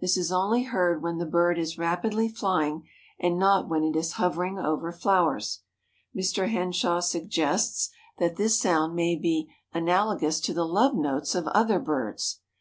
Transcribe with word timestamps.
This 0.00 0.16
is 0.16 0.32
only 0.32 0.64
heard 0.64 1.04
when 1.04 1.18
the 1.18 1.24
bird 1.24 1.56
is 1.56 1.78
rapidly 1.78 2.28
flying 2.28 2.82
and 3.20 3.38
not 3.38 3.68
when 3.68 3.84
it 3.84 3.94
is 3.94 4.14
hovering 4.14 4.58
over 4.58 4.90
flowers. 4.90 5.60
Mr. 6.12 6.50
Henshaw 6.50 6.98
suggests 6.98 7.88
that 8.18 8.34
this 8.34 8.58
sound 8.58 8.96
may 8.96 9.14
be 9.14 9.54
"analogous 9.72 10.40
to 10.40 10.52
the 10.52 10.66
love 10.66 10.96
notes 10.96 11.36
of 11.36 11.46
other 11.46 11.78
birds." 11.78 12.40